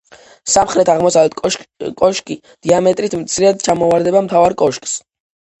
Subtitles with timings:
[0.53, 4.99] სამხრეთ-აღმოსავლეთ კოშკი, დიამეტრით, მცირედ ჩამოუვარდება მთავარ კოშკს.